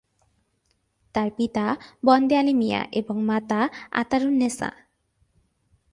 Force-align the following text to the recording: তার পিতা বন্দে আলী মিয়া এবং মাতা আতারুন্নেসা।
তার 1.15 1.29
পিতা 1.37 1.65
বন্দে 2.05 2.35
আলী 2.37 2.53
মিয়া 2.53 2.81
এবং 2.91 3.15
মাতা 3.29 3.61
আতারুন্নেসা। 3.91 4.69